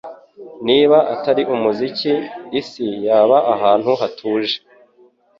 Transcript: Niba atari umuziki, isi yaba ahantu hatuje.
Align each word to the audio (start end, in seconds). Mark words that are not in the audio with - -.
Niba 0.67 0.97
atari 1.13 1.41
umuziki, 1.55 2.13
isi 2.59 2.85
yaba 3.05 3.37
ahantu 3.53 3.89
hatuje. 4.01 4.55